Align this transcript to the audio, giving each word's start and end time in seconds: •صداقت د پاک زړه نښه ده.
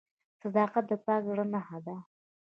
•صداقت 0.41 0.83
د 0.87 0.93
پاک 1.05 1.21
زړه 1.29 1.45
نښه 1.53 1.79
ده. 1.85 1.95